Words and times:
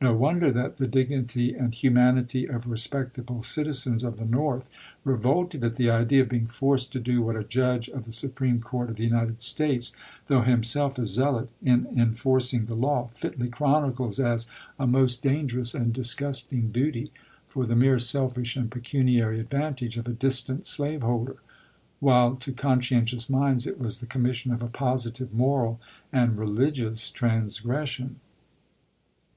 No 0.00 0.12
wonder 0.12 0.50
that 0.50 0.78
the 0.78 0.88
dignity 0.88 1.54
and 1.54 1.72
humanity 1.72 2.46
of 2.48 2.66
respectable 2.66 3.44
citizens 3.44 4.02
of 4.02 4.16
the 4.16 4.24
North 4.24 4.68
revolted 5.04 5.62
at 5.62 5.76
the 5.76 5.88
idea 5.88 6.22
of 6.22 6.28
being 6.30 6.48
forced 6.48 6.90
to 6.94 6.98
do 6.98 7.22
what 7.22 7.36
a 7.36 7.44
judge 7.44 7.88
of 7.88 8.04
the 8.04 8.10
Supreme 8.10 8.60
Court 8.60 8.90
of 8.90 8.96
the 8.96 9.04
United 9.04 9.40
States, 9.40 9.92
though 10.26 10.40
himself 10.40 10.98
a 10.98 11.04
zealot 11.06 11.48
in 11.62 11.86
en 11.96 12.14
forcing 12.14 12.66
the 12.66 12.74
law, 12.74 13.10
fitly 13.14 13.48
chronicles 13.48 14.18
as" 14.18 14.48
a 14.80 14.86
most 14.88 15.22
danger 15.22 15.58
PEKSONAL 15.60 15.84
LIBEKTY 15.86 15.92
BILLS 15.92 16.14
29 16.14 16.26
ous 16.26 16.34
and 16.34 16.42
disgusting 16.42 16.72
duty," 16.72 17.12
for 17.46 17.64
the 17.64 17.76
mere 17.76 18.00
selfish 18.00 18.56
and 18.56 18.72
pecuniary 18.72 19.38
advantage 19.38 19.96
of 19.96 20.08
a 20.08 20.12
distant 20.12 20.66
slaveholder; 20.66 21.36
while 22.00 22.34
to 22.34 22.50
conscientious 22.52 23.30
minds 23.30 23.64
it 23.64 23.78
was 23.78 23.98
the 23.98 24.06
commission 24.06 24.50
of 24.50 24.60
a 24.60 24.66
positive 24.66 25.32
moral 25.32 25.80
and 26.12 26.36
religious 26.36 27.10
transgression. 27.12 28.16